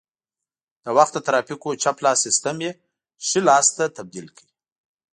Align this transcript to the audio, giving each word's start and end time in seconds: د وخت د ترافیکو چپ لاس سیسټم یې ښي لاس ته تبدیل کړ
د 0.83 0.85
وخت 0.97 1.13
د 1.15 1.19
ترافیکو 1.27 1.69
چپ 1.83 1.97
لاس 2.05 2.17
سیسټم 2.25 2.57
یې 2.65 2.71
ښي 3.25 3.39
لاس 3.47 3.67
ته 3.77 3.85
تبدیل 3.97 4.27
کړ 4.37 4.47